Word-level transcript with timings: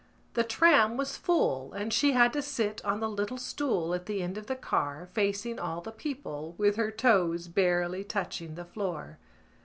The 0.33 0.43
tram 0.43 0.97
was 0.97 1.15
full 1.15 1.73
and 1.73 1.93
she 1.93 2.13
had 2.13 2.33
to 2.33 2.41
sit 2.41 2.83
on 2.83 3.01
the 3.01 3.07
little 3.07 3.37
stool 3.37 3.93
at 3.93 4.07
the 4.07 4.23
end 4.23 4.35
of 4.35 4.47
the 4.47 4.55
car, 4.55 5.07
facing 5.13 5.59
all 5.59 5.79
the 5.81 5.91
people, 5.91 6.55
with 6.57 6.75
her 6.75 6.89
toes 6.89 7.47
barely 7.47 8.03
touching 8.03 8.55
the 8.55 8.65
floor. 8.65 9.19